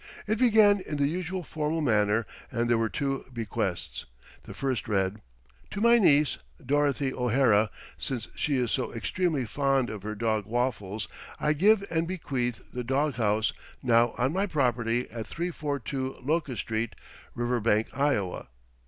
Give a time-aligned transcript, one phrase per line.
[0.25, 4.07] It began in the usual formal manner and there were two bequests.
[4.45, 5.21] The first read:
[5.69, 11.07] "To my niece, Dorothy O'Hara, since she is so extremely fond of her dog Waffles,
[11.39, 13.53] I give and bequeath the dog house
[13.83, 16.95] now on my property at 342 Locust Street,
[17.35, 18.47] Riverbank, Iowa."